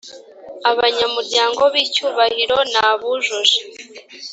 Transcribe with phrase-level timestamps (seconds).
[0.71, 3.57] abanyamuryango b icyubahiro ni abujuje